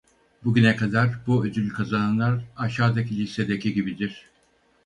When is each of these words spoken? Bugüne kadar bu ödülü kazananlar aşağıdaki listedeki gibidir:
Bugüne 0.43 0.75
kadar 0.75 1.09
bu 1.27 1.45
ödülü 1.45 1.69
kazananlar 1.69 2.45
aşağıdaki 2.57 3.17
listedeki 3.19 3.73
gibidir: 3.73 4.29